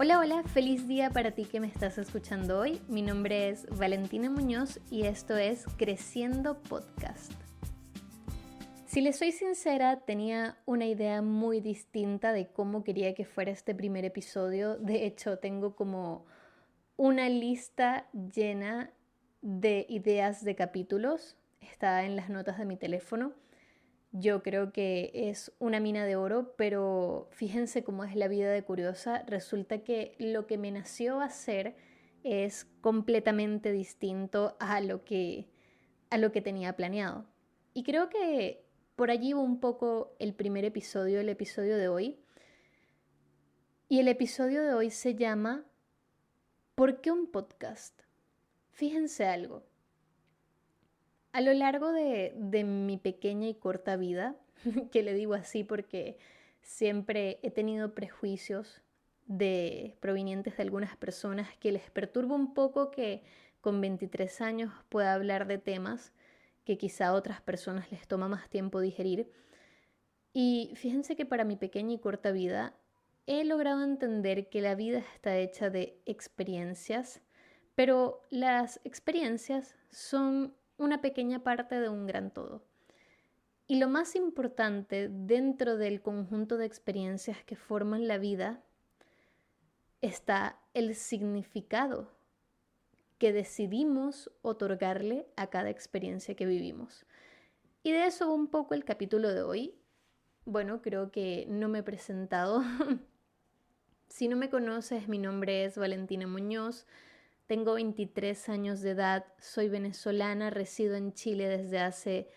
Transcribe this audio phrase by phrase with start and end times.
[0.00, 2.80] Hola, hola, feliz día para ti que me estás escuchando hoy.
[2.86, 7.32] Mi nombre es Valentina Muñoz y esto es Creciendo Podcast.
[8.86, 13.74] Si le soy sincera, tenía una idea muy distinta de cómo quería que fuera este
[13.74, 14.76] primer episodio.
[14.76, 16.26] De hecho, tengo como
[16.96, 18.92] una lista llena
[19.42, 21.36] de ideas de capítulos.
[21.60, 23.32] Está en las notas de mi teléfono.
[24.12, 28.62] Yo creo que es una mina de oro, pero fíjense cómo es la vida de
[28.62, 29.22] curiosa.
[29.26, 31.76] Resulta que lo que me nació hacer
[32.24, 35.48] es completamente distinto a lo que,
[36.10, 37.26] a lo que tenía planeado.
[37.74, 38.64] Y creo que
[38.96, 42.18] por allí va un poco el primer episodio, el episodio de hoy.
[43.88, 45.64] Y el episodio de hoy se llama
[46.74, 48.02] ¿Por qué un podcast?
[48.70, 49.64] Fíjense algo.
[51.38, 52.34] A lo largo de,
[52.64, 54.34] mi pequeña y corta vida,
[54.90, 56.18] que le digo así porque
[56.62, 58.82] siempre he tenido prejuicios
[59.28, 63.22] de provenientes de algunas personas que les perturba un poco que
[63.60, 66.12] con 23 años pueda hablar de temas
[66.64, 69.30] que quizá a otras personas les toma más tiempo digerir.
[70.32, 72.74] Y fíjense que para mi pequeña y corta vida
[73.28, 77.22] he logrado entender que la vida está hecha de experiencias,
[77.76, 82.62] pero las experiencias son una pequeña parte de un gran todo.
[83.66, 88.62] Y lo más importante dentro del conjunto de experiencias que forman la vida
[90.00, 92.16] está el significado
[93.18, 97.04] que decidimos otorgarle a cada experiencia que vivimos.
[97.82, 99.74] Y de eso un poco el capítulo de hoy.
[100.44, 102.62] Bueno, creo que no me he presentado.
[104.08, 106.86] si no me conoces, mi nombre es Valentina Muñoz.
[107.48, 112.28] Tengo 23 años de edad, soy venezolana, resido en Chile desde hace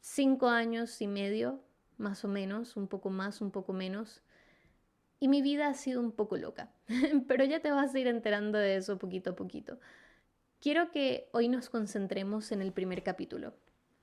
[0.00, 1.60] 5 años y medio,
[1.96, 4.24] más o menos, un poco más, un poco menos.
[5.20, 6.72] Y mi vida ha sido un poco loca,
[7.28, 9.78] pero ya te vas a ir enterando de eso poquito a poquito.
[10.58, 13.54] Quiero que hoy nos concentremos en el primer capítulo,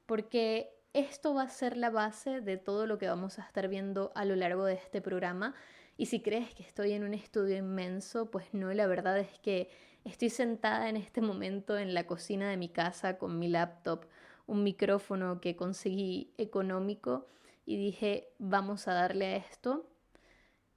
[0.05, 4.13] porque esto va a ser la base de todo lo que vamos a estar viendo
[4.15, 5.53] a lo largo de este programa.
[5.97, 9.69] Y si crees que estoy en un estudio inmenso, pues no, la verdad es que
[10.07, 14.05] Estoy sentada en este momento en la cocina de mi casa con mi laptop,
[14.45, 17.27] un micrófono que conseguí económico
[17.65, 19.85] y dije, vamos a darle a esto.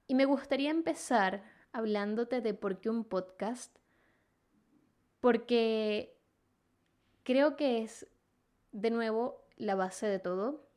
[0.05, 3.73] Y me gustaría empezar hablándote de por qué un podcast,
[5.21, 6.13] porque
[7.23, 8.07] creo que es
[8.73, 10.67] de nuevo la base de todo.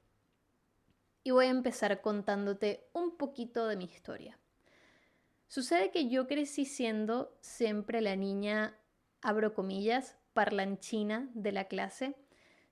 [1.24, 4.38] Y voy a empezar contándote un poquito de mi historia.
[5.48, 8.76] Sucede que yo crecí siendo siempre la niña,
[9.20, 12.16] abro comillas, parlanchina de la clase.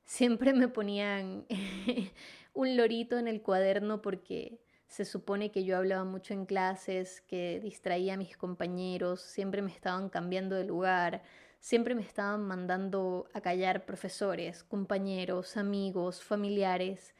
[0.04, 1.46] Siempre me ponían
[2.54, 7.60] un lorito en el cuaderno porque se supone que yo hablaba mucho en clases, que
[7.60, 11.22] distraía a mis compañeros, siempre me estaban cambiando de lugar,
[11.60, 17.14] siempre me estaban mandando a callar profesores, compañeros, amigos, familiares.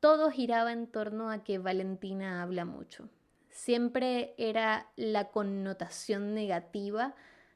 [0.00, 3.08] Todo giraba en torno a que Valentina habla mucho
[3.50, 7.14] siempre era la connotación negativa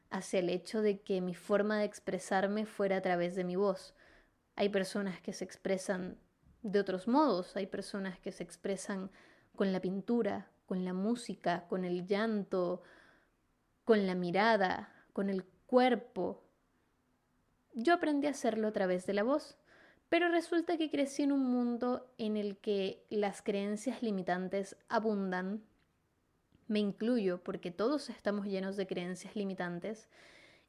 [0.09, 3.95] hacia el hecho de que mi forma de expresarme fuera a través de mi voz.
[4.55, 6.17] Hay personas que se expresan
[6.61, 9.11] de otros modos, hay personas que se expresan
[9.55, 12.81] con la pintura, con la música, con el llanto,
[13.83, 16.43] con la mirada, con el cuerpo.
[17.73, 19.57] Yo aprendí a hacerlo a través de la voz,
[20.09, 25.63] pero resulta que crecí en un mundo en el que las creencias limitantes abundan
[26.67, 30.09] me incluyo porque todos estamos llenos de creencias limitantes,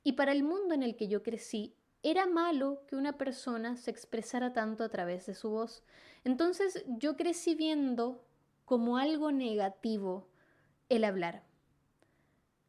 [0.03, 3.91] y para el mundo en el que yo crecí, era malo que una persona se
[3.91, 5.83] expresara tanto a través de su voz.
[6.23, 8.25] Entonces yo crecí viendo
[8.65, 10.29] como algo negativo
[10.89, 11.43] el hablar.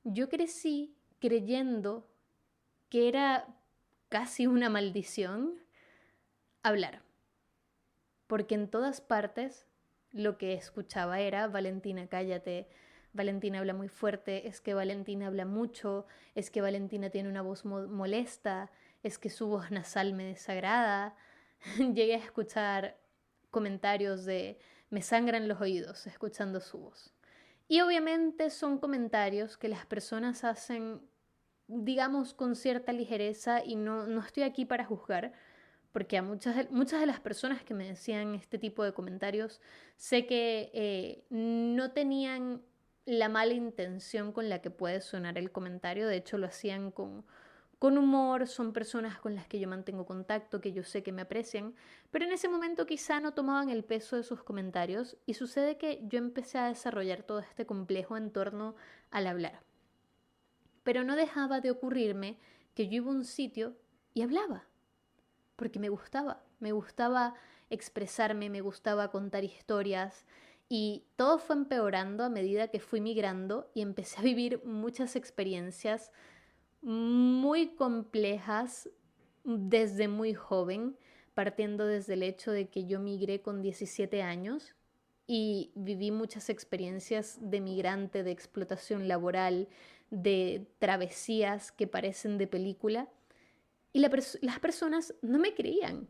[0.04, 2.08] Yo crecí creyendo
[2.90, 3.56] que era
[4.10, 5.62] casi una maldición
[6.64, 7.04] hablar,
[8.26, 9.68] porque en todas partes
[10.12, 12.68] lo que escuchaba era, Valentina, cállate,
[13.18, 16.06] Valentina habla muy fuerte, es que Valentina habla mucho,
[16.36, 18.72] es que Valentina tiene una voz molesta,
[19.04, 21.16] es que su voz nasal me desagrada.
[21.78, 22.98] Llegué a escuchar
[23.50, 24.60] comentarios de
[24.90, 27.14] me sangran los oídos escuchando su voz.
[27.68, 31.02] Y obviamente son comentarios que las personas hacen,
[31.68, 35.34] digamos, con cierta ligereza y no, no estoy aquí para juzgar,
[35.92, 39.60] porque a muchas, muchas de las personas que me decían este tipo de comentarios
[39.98, 42.62] sé que eh, no tenían
[43.08, 47.24] la mala intención con la que puede sonar el comentario, de hecho lo hacían con,
[47.80, 51.22] con humor, son personas con las que yo mantengo contacto, que yo sé que me
[51.22, 51.74] aprecian,
[52.12, 56.02] pero en ese momento quizá no tomaban el peso de sus comentarios y sucede que
[56.04, 58.76] yo empecé a desarrollar todo este complejo en torno
[59.10, 59.62] al hablar.
[60.84, 62.38] Pero no dejaba de ocurrirme
[62.76, 63.78] que yo iba a un sitio
[64.14, 64.66] y hablaba,
[65.56, 67.36] porque me gustaba, me gustaba
[67.70, 70.26] expresarme, me gustaba contar historias
[70.70, 76.12] y todo fue empeorando a medida que fui migrando y empecé a vivir muchas experiencias
[76.82, 78.90] muy complejas
[79.44, 80.98] desde muy joven,
[81.34, 84.76] partiendo desde el hecho de que yo migré con 17 años
[85.26, 89.68] y viví muchas experiencias de migrante, de explotación laboral,
[90.10, 93.10] de travesías que parecen de película.
[93.94, 96.10] Y las personas no me creían,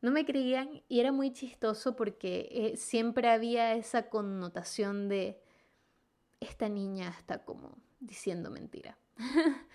[0.00, 5.40] no me creían y era muy chistoso porque eh, siempre había esa connotación de
[6.40, 8.96] esta niña está como diciendo mentira.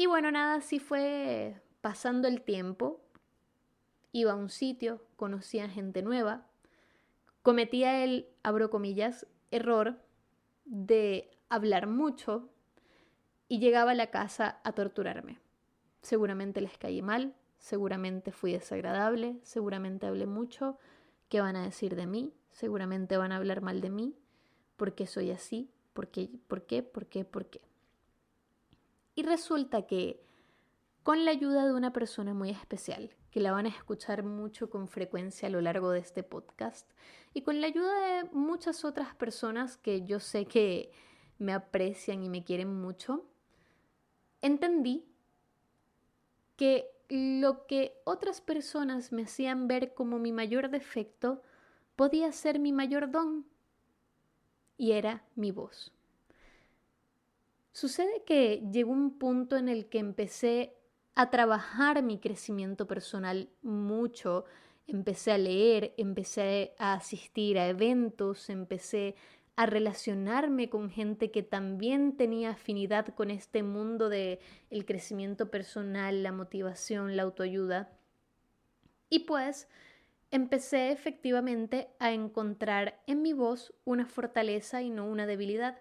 [0.00, 3.00] Y bueno, nada, así fue pasando el tiempo.
[4.12, 6.46] Iba a un sitio, conocía gente nueva,
[7.42, 10.00] cometía el, abro comillas, error
[10.64, 12.48] de hablar mucho
[13.48, 15.40] y llegaba a la casa a torturarme.
[16.00, 20.78] Seguramente les caí mal, seguramente fui desagradable, seguramente hablé mucho.
[21.28, 22.32] ¿Qué van a decir de mí?
[22.50, 24.16] Seguramente van a hablar mal de mí.
[24.76, 25.70] ¿Por qué soy así?
[25.92, 26.30] ¿Por qué?
[26.46, 26.82] ¿Por qué?
[26.82, 27.24] ¿Por qué?
[27.24, 27.60] ¿Por qué?
[29.14, 30.22] Y resulta que
[31.02, 34.88] con la ayuda de una persona muy especial, que la van a escuchar mucho con
[34.88, 36.88] frecuencia a lo largo de este podcast,
[37.34, 40.92] y con la ayuda de muchas otras personas que yo sé que
[41.38, 43.24] me aprecian y me quieren mucho,
[44.42, 45.04] entendí
[46.56, 51.42] que lo que otras personas me hacían ver como mi mayor defecto
[51.96, 53.46] podía ser mi mayor don,
[54.76, 55.92] y era mi voz.
[57.72, 60.74] Sucede que llegó un punto en el que empecé
[61.14, 64.44] a trabajar mi crecimiento personal mucho,
[64.86, 72.16] empecé a leer, empecé a asistir a eventos, empecé a relacionarme con gente que también
[72.16, 74.40] tenía afinidad con este mundo de
[74.70, 77.90] el crecimiento personal, la motivación, la autoayuda.
[79.10, 79.68] Y pues
[80.30, 85.80] empecé efectivamente a encontrar en mi voz una fortaleza y no una debilidad.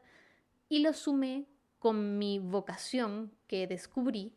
[0.69, 1.45] Y lo sumé
[1.79, 4.33] con mi vocación que descubrí,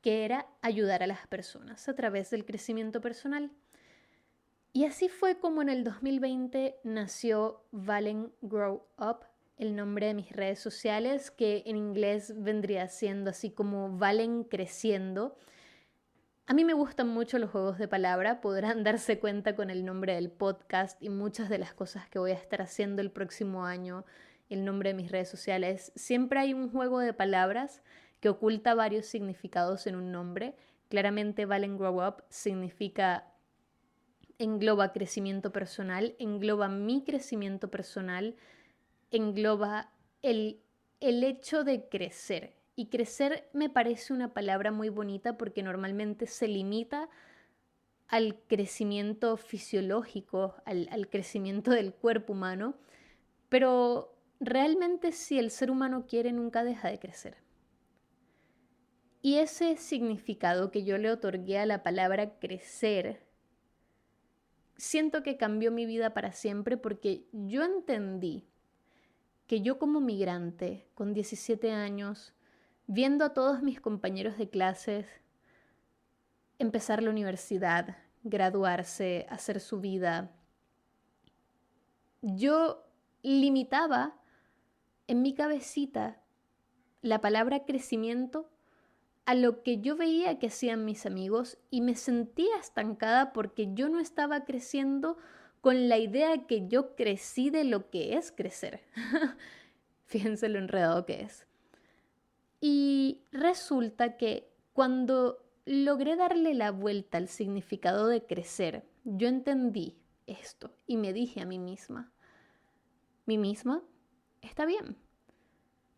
[0.00, 3.50] que era ayudar a las personas a través del crecimiento personal.
[4.72, 9.24] Y así fue como en el 2020 nació Valen Grow Up,
[9.56, 15.36] el nombre de mis redes sociales, que en inglés vendría siendo así como Valen Creciendo.
[16.46, 20.14] A mí me gustan mucho los juegos de palabra, podrán darse cuenta con el nombre
[20.14, 24.04] del podcast y muchas de las cosas que voy a estar haciendo el próximo año
[24.50, 27.82] el nombre de mis redes sociales, siempre hay un juego de palabras
[28.18, 30.56] que oculta varios significados en un nombre.
[30.88, 33.29] Claramente Valen Grow Up significa
[34.40, 38.36] engloba crecimiento personal, engloba mi crecimiento personal,
[39.10, 39.92] engloba
[40.22, 40.62] el,
[41.00, 42.56] el hecho de crecer.
[42.74, 47.10] Y crecer me parece una palabra muy bonita porque normalmente se limita
[48.08, 52.78] al crecimiento fisiológico, al, al crecimiento del cuerpo humano,
[53.50, 57.36] pero realmente si el ser humano quiere nunca deja de crecer.
[59.20, 63.29] Y ese significado que yo le otorgué a la palabra crecer,
[64.80, 68.48] siento que cambió mi vida para siempre porque yo entendí
[69.46, 72.32] que yo como migrante, con 17 años,
[72.86, 75.06] viendo a todos mis compañeros de clases
[76.58, 80.30] empezar la universidad, graduarse, hacer su vida,
[82.22, 82.86] yo
[83.22, 84.16] limitaba
[85.08, 86.22] en mi cabecita
[87.02, 88.50] la palabra crecimiento
[89.30, 93.88] a lo que yo veía que hacían mis amigos y me sentía estancada porque yo
[93.88, 95.18] no estaba creciendo
[95.60, 98.80] con la idea que yo crecí de lo que es crecer.
[100.06, 101.46] Fíjense lo enredado que es.
[102.60, 109.96] Y resulta que cuando logré darle la vuelta al significado de crecer, yo entendí
[110.26, 112.10] esto y me dije a mí misma,
[113.26, 113.80] mí misma,
[114.42, 114.96] está bien.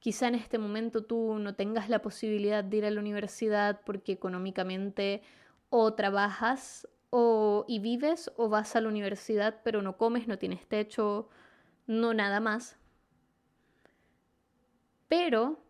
[0.02, 4.10] Quizá en este momento tú no tengas la posibilidad de ir a la universidad porque
[4.10, 5.22] económicamente
[5.70, 10.66] o trabajas o, y vives o vas a la universidad pero no comes, no tienes
[10.66, 11.28] techo,
[11.86, 12.76] no nada más.
[15.06, 15.60] Pero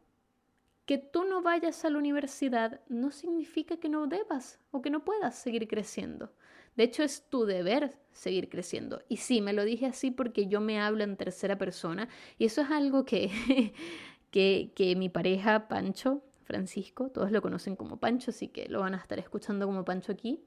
[0.87, 5.05] que tú no vayas a la universidad no significa que no debas o que no
[5.05, 6.33] puedas seguir creciendo.
[6.77, 9.03] De hecho, es tu deber seguir creciendo.
[9.09, 12.09] Y sí, me lo dije así porque yo me hablo en tercera persona
[12.39, 13.31] y eso es algo que,
[14.33, 18.95] que, que mi pareja Pancho, Francisco, todos lo conocen como Pancho, así que lo van
[18.95, 20.43] a estar escuchando como Pancho aquí.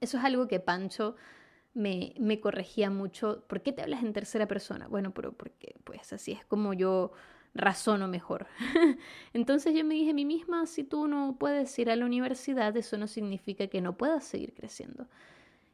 [0.00, 1.16] Eso es algo que Pancho
[1.74, 3.44] me, me corregía mucho.
[3.48, 4.86] ¿Por qué te hablas en tercera persona?
[4.86, 7.12] Bueno, pero porque pues así es como yo
[7.54, 8.46] razono mejor.
[9.32, 12.76] Entonces yo me dije a mí misma, si tú no puedes ir a la universidad,
[12.76, 15.08] eso no significa que no puedas seguir creciendo.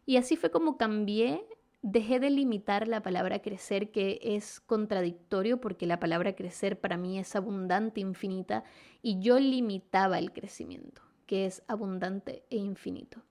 [0.06, 1.44] Y así fue como cambié,
[1.83, 7.19] dejé de limitar la palabra crecer, que es contradictorio porque la palabra crecer para mí
[7.19, 8.65] es abundante, infinita,
[9.03, 13.23] y yo limitaba el crecimiento, que es abundante e infinito.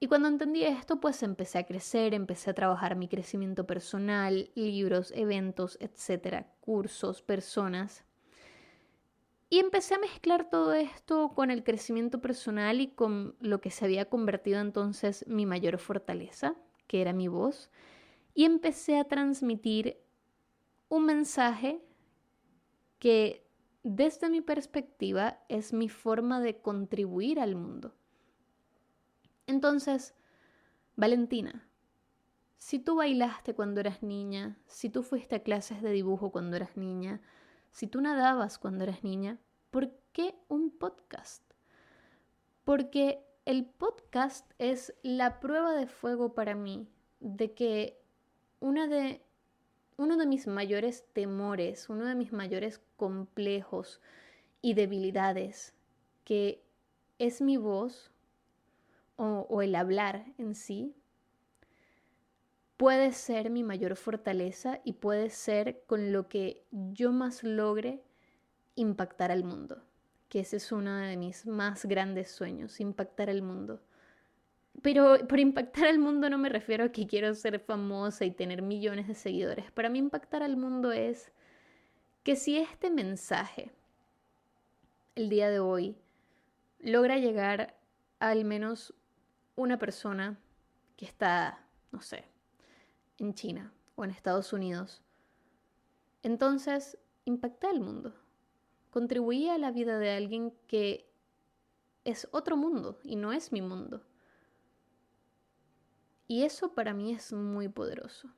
[0.00, 5.12] Y cuando entendí esto, pues empecé a crecer, empecé a trabajar mi crecimiento personal, libros,
[5.16, 8.04] eventos, etcétera, cursos, personas.
[9.48, 13.84] Y empecé a mezclar todo esto con el crecimiento personal y con lo que se
[13.84, 17.70] había convertido entonces mi mayor fortaleza, que era mi voz.
[18.34, 19.98] Y empecé a transmitir
[20.88, 21.80] un mensaje
[22.98, 23.46] que
[23.82, 27.94] desde mi perspectiva es mi forma de contribuir al mundo.
[29.46, 30.14] Entonces,
[30.96, 31.68] Valentina,
[32.56, 36.76] si tú bailaste cuando eras niña, si tú fuiste a clases de dibujo cuando eras
[36.76, 37.20] niña,
[37.70, 39.38] si tú nadabas cuando eras niña,
[39.70, 41.42] ¿por qué un podcast?
[42.64, 46.88] Porque el podcast es la prueba de fuego para mí
[47.20, 48.00] de que
[48.60, 49.22] una de,
[49.96, 54.00] uno de mis mayores temores, uno de mis mayores complejos
[54.62, 55.74] y debilidades,
[56.24, 56.64] que
[57.18, 58.10] es mi voz,
[59.16, 60.96] o, el hablar en sí
[62.76, 68.02] puede ser mi mayor fortaleza y puede ser con lo que yo más logre
[68.74, 69.84] impactar al mundo,
[70.28, 73.80] que ese es uno de mis más grandes sueños, impactar al mundo.
[74.82, 78.62] Pero por impactar al mundo no me refiero a que quiero ser famosa y tener
[78.62, 79.70] millones de seguidores.
[79.70, 81.32] Para mí impactar al mundo es
[82.22, 83.70] que si este mensaje,
[85.14, 85.96] el día de hoy,
[86.80, 87.76] logra llegar
[88.18, 88.94] a al menos
[89.54, 90.38] una persona
[90.96, 92.24] que está, no sé,
[93.18, 95.02] en China o en Estados Unidos.
[96.22, 98.14] Entonces, impacté al mundo.
[98.94, 101.10] Contribuía a la vida de alguien que
[102.04, 104.04] es otro mundo y no es mi mundo.
[106.28, 108.30] Y eso para mí es muy poderoso.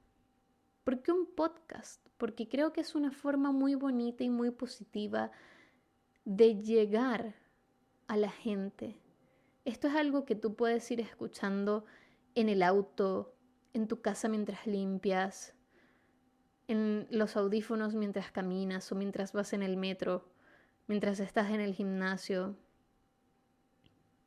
[0.83, 2.01] ¿Por qué un podcast?
[2.17, 5.31] Porque creo que es una forma muy bonita y muy positiva
[6.25, 7.35] de llegar
[8.07, 8.99] a la gente,
[9.67, 11.85] esto es algo que tú puedes ir escuchando
[12.35, 13.35] en el auto,
[13.75, 15.53] en tu casa mientras limpias,
[16.67, 20.25] en los audífonos mientras caminas o mientras vas en el metro,
[20.87, 22.57] mientras estás en el gimnasio.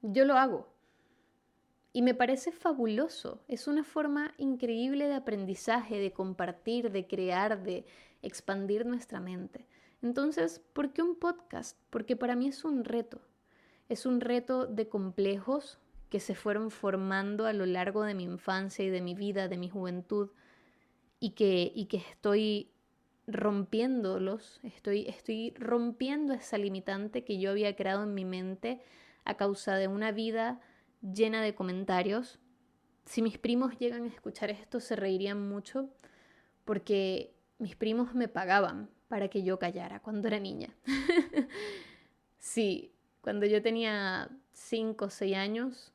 [0.01, 0.67] Yo lo hago.
[1.91, 3.41] Y me parece fabuloso.
[3.47, 7.85] Es una forma increíble de aprendizaje, de compartir, de crear, de
[8.21, 9.65] expandir nuestra mente.
[10.01, 11.77] Entonces, ¿por qué un podcast?
[11.89, 13.21] Porque para mí es un reto.
[13.89, 18.85] Es un reto de complejos que se fueron formando a lo largo de mi infancia
[18.85, 20.29] y de mi vida, de mi juventud,
[21.19, 22.71] y que, y que estoy
[23.31, 28.81] rompiéndolos, estoy, estoy rompiendo esa limitante que yo había creado en mi mente
[29.25, 30.59] a causa de una vida
[31.01, 32.39] llena de comentarios.
[33.05, 35.89] Si mis primos llegan a escuchar esto, se reirían mucho
[36.65, 40.75] porque mis primos me pagaban para que yo callara cuando era niña.
[42.37, 45.91] sí, cuando yo tenía 5 o 6 años,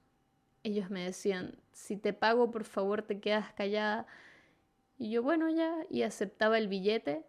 [0.63, 4.07] ellos me decían, si te pago, por favor, te quedas callada.
[4.99, 7.25] Y yo, bueno, ya, y aceptaba el billete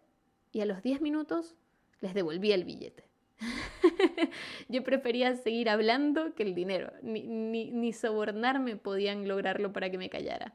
[0.52, 1.54] y a los 10 minutos
[2.00, 3.04] les devolvía el billete.
[4.68, 10.08] yo prefería seguir hablando que el dinero, ni, ni, sobornarme podían lograrlo para que me
[10.08, 10.54] callara.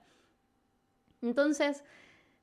[1.21, 1.83] Entonces,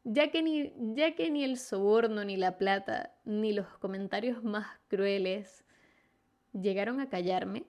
[0.05, 4.67] ya que, ni, ya que ni el soborno, ni la plata, ni los comentarios más
[4.89, 5.65] crueles
[6.53, 7.65] llegaron a callarme.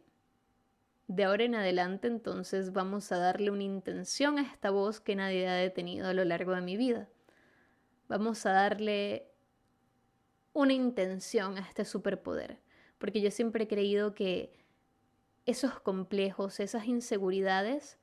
[1.10, 5.48] De ahora en adelante entonces vamos a darle una intención a esta voz que nadie
[5.48, 7.10] ha detenido a lo largo de mi vida.
[8.08, 9.28] Vamos a darle
[10.54, 12.60] una intención a este superpoder,
[13.00, 14.54] porque yo siempre he creído que
[15.48, 17.98] esos complejos, esas inseguridades,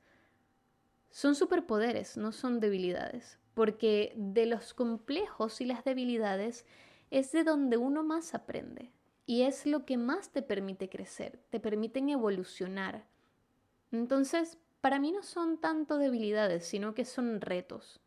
[1.09, 6.65] son superpoderes, no son debilidades, porque de los complejos y las debilidades
[7.09, 8.91] es de donde uno más aprende.
[9.27, 13.05] Y es lo que más te permite crecer, te permiten evolucionar.
[13.91, 17.99] Entonces, para mí no son tanto debilidades, sino que son retos.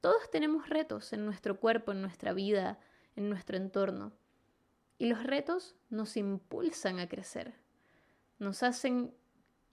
[0.00, 2.78] Todos tenemos retos en nuestro cuerpo, en nuestra vida,
[3.16, 4.12] en nuestro entorno.
[4.98, 7.54] Y los retos nos impulsan a crecer,
[8.38, 9.14] nos hacen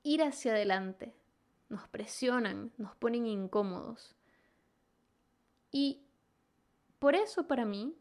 [0.03, 1.13] ir hacia adelante,
[1.67, 4.15] nos presionan, nos ponen incómodos.
[5.71, 6.05] Y
[6.99, 7.93] por eso para mí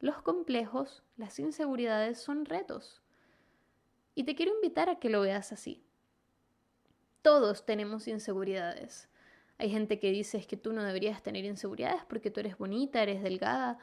[0.00, 3.02] los complejos, las inseguridades son retos.
[4.14, 5.84] Y te quiero invitar a que lo veas así.
[7.22, 9.08] Todos tenemos inseguridades.
[9.58, 13.22] Hay gente que dice que tú no deberías tener inseguridades porque tú eres bonita, eres
[13.22, 13.78] delgada,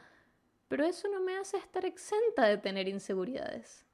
[0.68, 3.84] pero eso no me hace estar exenta de tener inseguridades.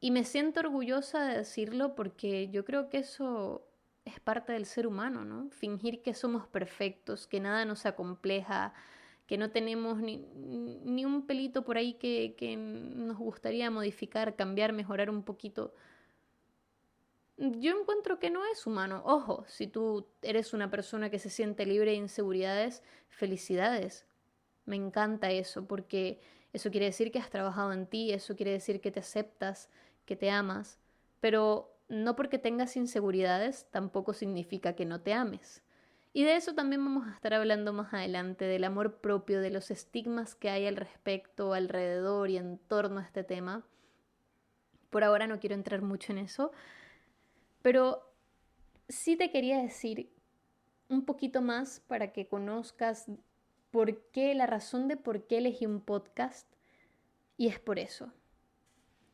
[0.00, 3.66] Y me siento orgullosa de decirlo porque yo creo que eso
[4.04, 5.50] es parte del ser humano, ¿no?
[5.50, 8.74] Fingir que somos perfectos, que nada nos acompleja,
[9.28, 14.72] que no tenemos ni, ni un pelito por ahí que, que nos gustaría modificar, cambiar,
[14.72, 15.74] mejorar un poquito.
[17.36, 19.02] Yo encuentro que no es humano.
[19.04, 24.06] Ojo, si tú eres una persona que se siente libre de inseguridades, felicidades.
[24.64, 26.20] Me encanta eso, porque
[26.54, 29.68] eso quiere decir que has trabajado en ti, eso quiere decir que te aceptas,
[30.06, 30.78] que te amas,
[31.20, 35.62] pero no porque tengas inseguridades tampoco significa que no te ames.
[36.12, 39.70] Y de eso también vamos a estar hablando más adelante, del amor propio, de los
[39.70, 43.64] estigmas que hay al respecto, alrededor y en torno a este tema.
[44.90, 46.50] Por ahora no quiero entrar mucho en eso,
[47.62, 48.10] pero
[48.88, 50.10] sí te quería decir
[50.88, 53.06] un poquito más para que conozcas
[53.70, 56.50] por qué, la razón de por qué elegí un podcast,
[57.36, 58.12] y es por eso.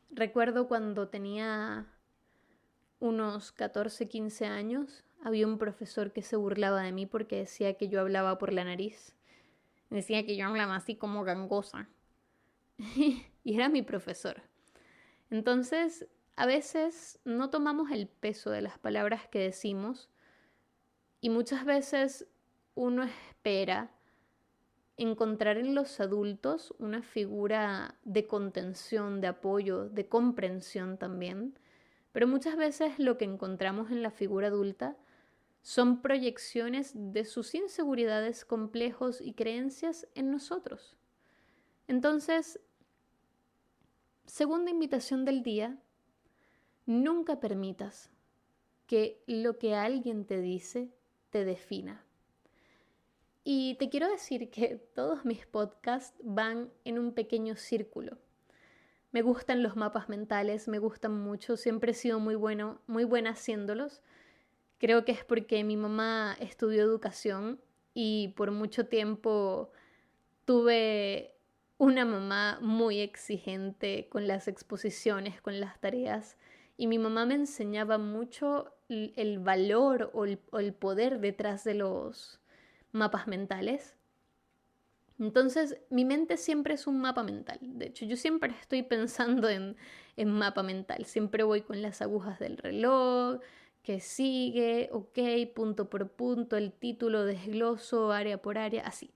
[0.09, 1.87] Recuerdo cuando tenía
[2.99, 7.87] unos 14, 15 años, había un profesor que se burlaba de mí porque decía que
[7.87, 9.15] yo hablaba por la nariz.
[9.89, 11.87] Decía que yo hablaba así como gangosa.
[12.77, 14.41] y era mi profesor.
[15.29, 20.09] Entonces, a veces no tomamos el peso de las palabras que decimos
[21.21, 22.27] y muchas veces
[22.75, 23.91] uno espera
[24.97, 31.57] encontrar en los adultos una figura de contención, de apoyo, de comprensión también,
[32.11, 34.95] pero muchas veces lo que encontramos en la figura adulta
[35.65, 40.95] son proyecciones de sus inseguridades, complejos y creencias en nosotros.
[41.87, 42.59] Entonces,
[44.27, 45.75] segunda invitación del día,
[46.85, 48.11] nunca permitas
[48.85, 50.91] que lo que alguien te dice
[51.31, 52.05] te defina.
[53.43, 58.19] Y te quiero decir que todos mis podcasts van en un pequeño círculo.
[59.11, 63.31] Me gustan los mapas mentales, me gustan mucho, siempre he sido muy bueno, muy buena
[63.31, 64.03] haciéndolos.
[64.85, 67.59] Creo que es porque mi mamá estudió educación
[67.95, 69.71] y por mucho tiempo
[70.45, 71.33] tuve
[71.79, 76.37] una mamá muy exigente con las exposiciones, con las tareas,
[76.77, 82.39] y mi mamá me enseñaba mucho el valor o el, poder detrás de los,
[82.91, 83.95] mapas mentales.
[85.17, 87.57] Entonces, mi mente siempre es un mapa mental.
[87.59, 89.77] De hecho, yo siempre estoy pensando en,
[90.15, 91.05] en mapa mental.
[91.05, 93.39] Siempre voy con las agujas del reloj,
[93.85, 95.19] que sigue, ok,
[95.53, 99.11] punto por punto, el título, desgloso, área por área, así.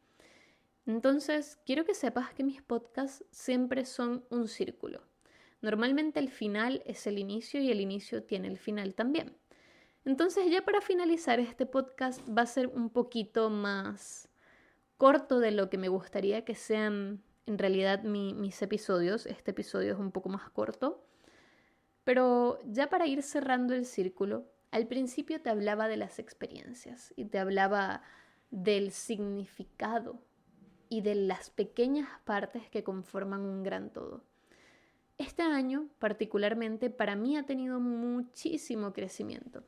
[0.85, 5.01] Entonces, quiero que sepas que mis podcasts siempre son un círculo.
[5.61, 9.35] Normalmente el final es el inicio y el inicio tiene el final también.
[10.05, 14.29] Entonces ya para finalizar este podcast va a ser un poquito más
[14.97, 19.25] corto de lo que me gustaría que sean en realidad mis episodios.
[19.25, 21.03] Este episodio es un poco más corto.
[22.05, 27.25] Pero ya para ir cerrando el círculo, al principio te hablaba de las experiencias y
[27.25, 28.03] te hablaba
[28.51, 30.19] del significado
[30.89, 34.23] y de las pequeñas partes que conforman un gran todo.
[35.17, 39.63] Este año particularmente para mí ha tenido muchísimo crecimiento.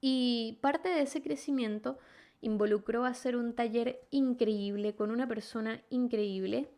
[0.00, 1.98] Y parte de ese crecimiento
[2.40, 6.68] involucró hacer un taller increíble con una persona increíble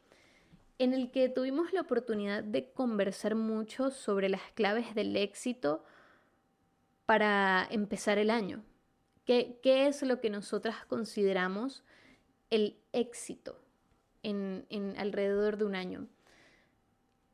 [0.79, 5.85] en el que tuvimos la oportunidad de conversar mucho sobre las claves del éxito
[7.11, 8.63] para empezar el año.
[9.25, 11.83] ¿Qué, es lo que nosotras consideramos
[12.51, 13.59] el éxito
[14.23, 14.65] en,
[14.97, 16.07] alrededor de un año?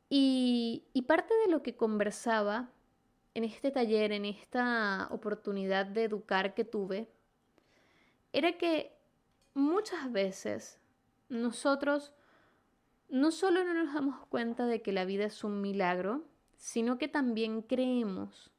[0.09, 2.71] y parte de lo que conversaba
[3.35, 7.07] en este taller, en esta oportunidad de educar que tuve,
[8.33, 8.97] era que
[9.53, 10.79] muchas veces
[11.29, 12.13] nosotros
[13.09, 17.07] no solo no nos damos cuenta de que la vida es un milagro, sino que
[17.07, 18.49] también creemos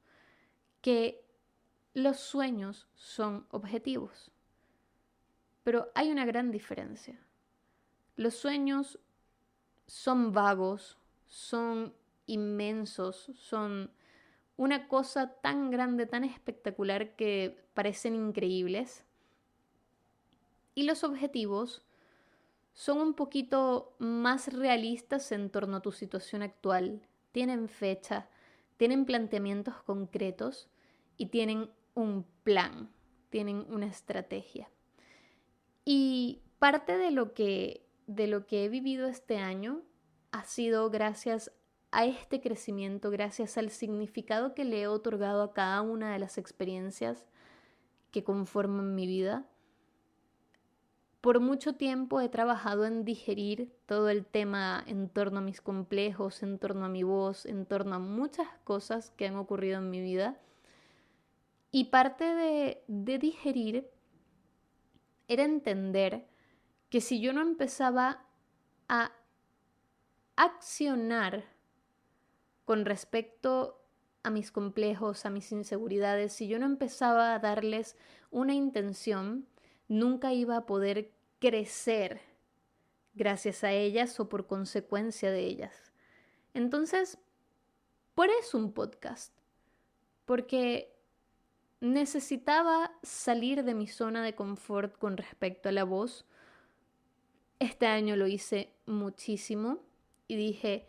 [0.81, 1.25] que
[1.95, 4.31] los sueños son objetivos.
[5.65, 7.19] Pero hay una gran diferencia.
[8.17, 8.99] Los sueños
[9.87, 11.95] son vagos, son
[12.27, 13.91] inmensos, son
[14.57, 19.05] una cosa tan grande, tan espectacular que parecen increíbles.
[20.75, 21.83] Y los objetivos
[22.73, 27.03] son un poquito más realistas en torno a tu situación actual.
[27.33, 28.29] Tienen fecha,
[28.79, 30.71] tienen planteamientos concretos
[31.19, 32.91] y tienen un plan,
[33.29, 34.71] tienen una estrategia.
[35.85, 39.83] Y parte de lo que de lo que he vivido este año
[40.33, 41.53] ha sido gracias
[41.91, 46.39] a este crecimiento, gracias al significado que le he otorgado a cada una de las
[46.39, 47.27] experiencias
[48.11, 49.47] que conforman mi vida.
[51.21, 56.45] Por mucho tiempo he trabajado en digerir todo el tema en torno a mis complejos,
[56.45, 60.01] en torno a mi voz, en torno a muchas cosas que han ocurrido en mi
[60.01, 60.39] vida.
[61.73, 62.85] Y parte de,
[63.19, 63.91] digerir
[65.27, 66.27] era entender
[66.89, 68.25] que si yo no empezaba
[68.89, 69.13] a
[70.37, 71.45] accionar
[72.65, 73.83] con respecto
[74.23, 77.97] a mis complejos, a mis inseguridades, si yo no empezaba a darles
[78.31, 79.47] una intención,
[79.89, 82.21] nunca iba a poder crecer
[83.15, 85.93] gracias a ellas o por consecuencia de ellas.
[86.55, 87.19] Entonces,
[88.15, 89.35] por eso un podcast,
[90.25, 90.95] porque
[91.81, 96.27] necesitaba salir de mi zona de confort con respecto a la voz.
[97.59, 99.81] Este año lo hice muchísimo
[100.27, 100.89] y dije,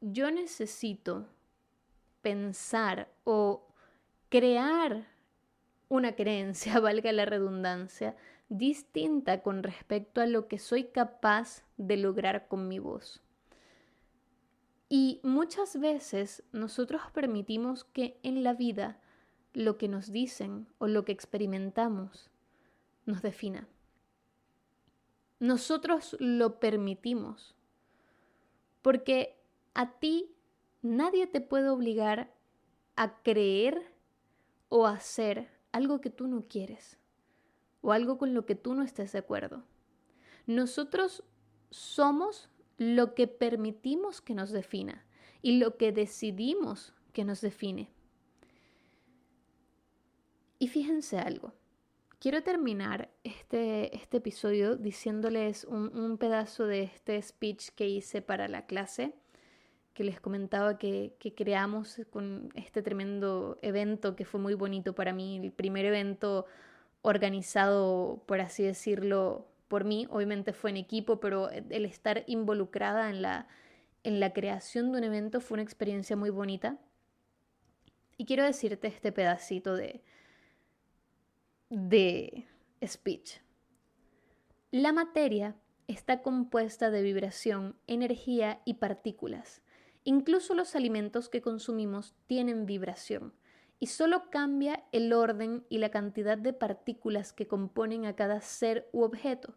[0.00, 1.26] yo necesito
[2.22, 3.66] pensar o
[4.28, 5.06] crear
[5.88, 8.16] una creencia, valga la redundancia,
[8.48, 13.22] distinta con respecto a lo que soy capaz de lograr con mi voz.
[14.88, 18.98] Y muchas veces nosotros permitimos que en la vida
[19.52, 22.30] lo que nos dicen o lo que experimentamos
[23.04, 23.68] nos defina.
[25.40, 27.54] Nosotros lo permitimos
[28.82, 29.36] porque
[29.74, 30.34] a ti
[30.82, 32.32] nadie te puede obligar
[32.96, 33.92] a creer
[34.68, 36.98] o a hacer algo que tú no quieres
[37.80, 39.64] o algo con lo que tú no estés de acuerdo.
[40.46, 41.22] Nosotros
[41.70, 45.04] somos lo que permitimos que nos defina
[45.42, 47.90] y lo que decidimos que nos define.
[50.58, 51.52] Y fíjense algo,
[52.18, 58.66] quiero terminar este, este episodio diciéndoles un, pedazo de este speech que hice para la
[58.66, 59.14] clase,
[59.98, 65.40] que les comentaba que, creamos con este tremendo evento que fue muy bonito para mí,
[65.42, 66.46] el primer evento
[67.02, 73.22] organizado, por así decirlo, por mí, obviamente fue en equipo, pero el estar involucrada en
[73.22, 73.48] la,
[74.04, 76.78] en la creación de un evento fue una experiencia muy bonita.
[78.16, 80.00] Y quiero decirte este pedacito de,
[81.70, 82.46] de
[82.86, 83.40] speech.
[84.70, 85.56] La materia
[85.88, 89.60] está compuesta de vibración, energía y partículas.
[90.08, 93.34] Incluso los alimentos que consumimos tienen vibración
[93.78, 98.88] y solo cambia el orden y la cantidad de partículas que componen a cada ser
[98.92, 99.52] u objeto.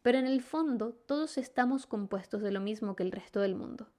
[0.00, 3.90] Pero en el fondo todos estamos compuestos de lo mismo que el resto del mundo,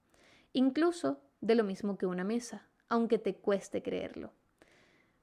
[0.52, 4.32] incluso de lo mismo que una mesa, aunque te cueste creerlo.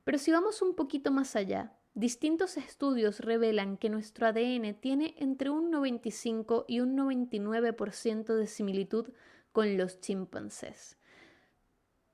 [0.05, 5.49] Pero si vamos un poquito más allá, distintos estudios revelan que nuestro ADN tiene entre
[5.49, 9.09] un 95 y un 99% de similitud
[9.51, 10.97] con los chimpancés.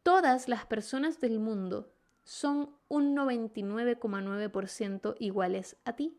[0.03, 1.91] Todas las personas del mundo
[2.23, 6.17] son un 99,9% iguales a ti.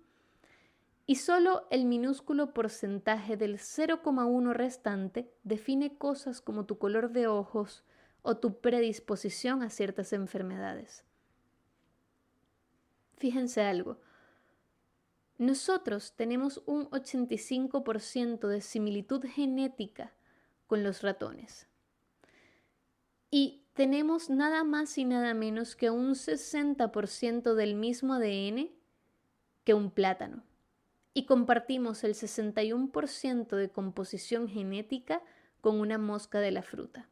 [1.06, 7.82] Y solo el minúsculo porcentaje del 0,1 restante define cosas como tu color de ojos
[8.22, 11.04] o tu predisposición a ciertas enfermedades.
[13.16, 13.98] Fíjense algo.
[15.38, 20.12] Nosotros tenemos un 85% de similitud genética
[20.68, 21.66] con los ratones.
[23.32, 28.70] Y tenemos nada más y nada menos que un 60% del mismo ADN
[29.64, 30.44] que un plátano
[31.18, 35.20] y compartimos el 61% de composición genética
[35.60, 37.08] con una mosca de la fruta.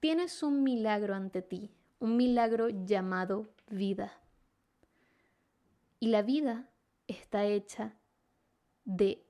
[0.00, 4.12] tienes un milagro ante ti, un milagro llamado vida.
[6.00, 6.70] Y la vida
[7.08, 7.94] está hecha
[8.84, 9.26] de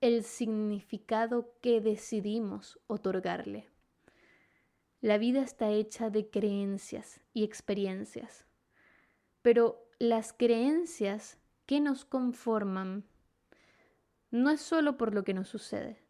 [0.00, 3.68] el significado que decidimos otorgarle.
[5.00, 8.46] La vida está hecha de creencias y experiencias,
[9.42, 13.04] pero las creencias que nos conforman
[14.30, 16.06] no es solo por lo que nos sucede,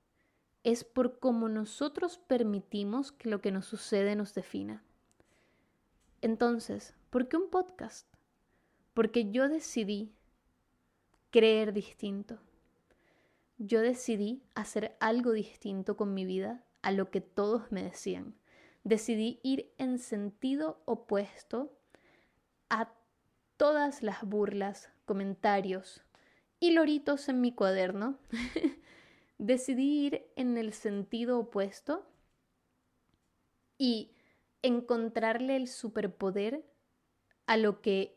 [0.63, 4.85] es por cómo nosotros permitimos que lo que nos sucede nos defina.
[6.21, 8.16] Entonces, ¿por qué un podcast?
[8.97, 10.11] Porque yo decidí
[11.29, 12.39] creer distinto.
[13.59, 18.35] Yo decidí hacer algo distinto con mi vida a lo que todos me decían.
[18.85, 21.77] Decidí ir en sentido opuesto
[22.71, 22.91] a
[23.59, 26.03] todas las burlas, comentarios
[26.59, 28.19] y loritos en mi cuaderno.
[29.37, 32.07] Decidí ir en el sentido opuesto
[33.77, 34.15] y
[34.63, 36.65] encontrarle el superpoder
[37.45, 38.17] a lo que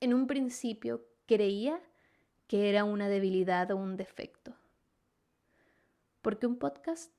[0.00, 1.80] en un principio creía
[2.46, 4.54] que era una debilidad o un defecto.
[6.22, 7.12] ¿Por qué un podcast?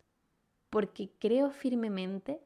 [0.69, 2.41] Porque creo firmemente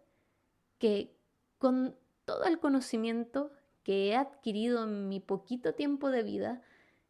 [0.78, 1.16] que
[1.58, 3.52] con todo el conocimiento
[3.84, 6.62] que he adquirido en mi poquito tiempo de vida,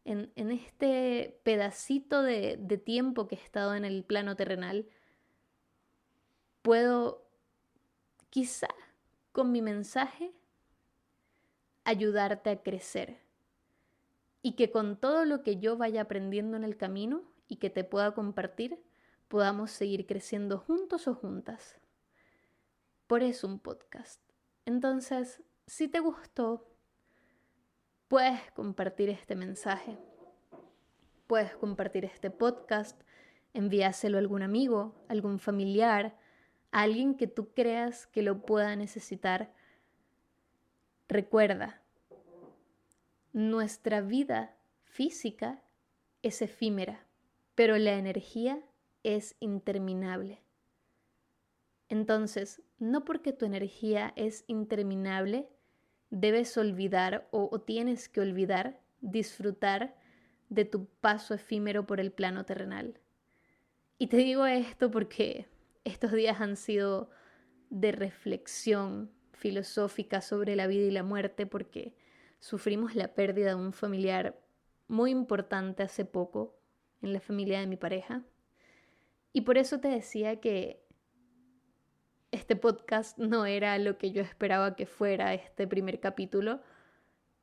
[0.05, 4.87] en, este pedacito de, de tiempo que he estado en el plano terrenal,
[6.61, 7.25] puedo
[8.29, 8.69] quizá
[9.31, 10.33] con mi mensaje
[11.83, 13.19] ayudarte a crecer
[14.41, 17.83] y que con todo lo que yo vaya aprendiendo en el camino y que te
[17.83, 18.83] pueda compartir,
[19.27, 21.79] podamos seguir creciendo juntos o juntas.
[23.07, 24.21] Por eso un podcast.
[24.65, 26.67] Entonces, si te gustó,
[28.07, 29.97] puedes compartir este mensaje,
[31.27, 33.01] puedes compartir este podcast,
[33.53, 36.17] envíaselo a algún amigo, algún familiar,
[36.71, 39.53] a alguien que tú creas que lo pueda necesitar.
[41.13, 41.79] Recuerda,
[43.33, 45.61] nuestra vida física
[46.23, 47.05] es efímera,
[47.53, 48.59] pero la energía
[49.03, 50.41] es interminable.
[51.87, 55.47] Entonces, no porque tu energía es interminable,
[56.09, 59.95] debes olvidar o, o, tienes que olvidar disfrutar
[60.49, 62.99] de tu paso efímero por el plano terrenal.
[63.99, 65.45] Y te digo esto porque
[65.83, 67.11] estos días han sido
[67.69, 71.93] de reflexión filosófica sobre la vida y la muerte, porque
[72.39, 74.39] sufrimos la pérdida de un familiar
[74.87, 76.55] muy importante hace poco
[77.01, 78.23] en la familia de mi pareja.
[79.31, 80.83] Y por eso te decía que
[82.31, 86.61] este podcast no era lo que yo esperaba que fuera este primer capítulo,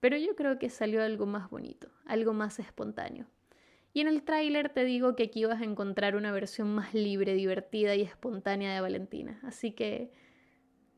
[0.00, 3.26] pero yo creo que salió algo más bonito, algo más espontáneo.
[3.92, 7.34] Y en el tráiler te digo que aquí vas a encontrar una versión más libre,
[7.34, 9.40] divertida y espontánea de Valentina.
[9.42, 10.12] Así que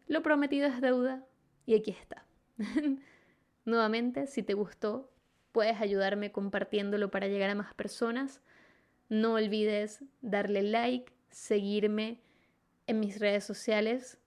[0.07, 1.25] lo prometido es deuda
[1.67, 2.27] y aquí está.
[3.65, 5.11] Nuevamente, si te gustó,
[5.53, 8.41] puedes ayudarme compartiéndolo para llegar a más personas.
[9.09, 12.21] No olvides darle like, seguirme
[12.87, 14.19] en mis redes sociales.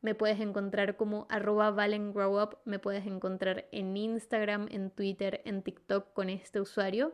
[0.00, 2.54] Me puedes encontrar como arroba valengrowup.
[2.64, 7.12] Me puedes encontrar en Instagram, en Twitter, en TikTok con este usuario.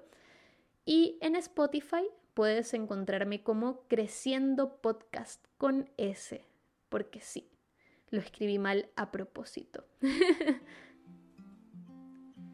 [0.85, 6.45] Y en Spotify puedes encontrarme como Creciendo Podcast con S.
[6.89, 7.51] Porque sí,
[8.11, 9.85] lo escribí mal a propósito.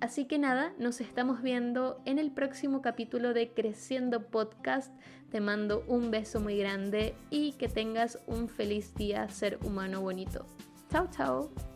[0.00, 4.92] Así que nada, nos estamos viendo en el próximo capítulo de Creciendo Podcast.
[5.30, 10.44] Te mando un beso muy grande y que tengas un feliz día, ser humano bonito.
[10.90, 11.71] Chao, chao.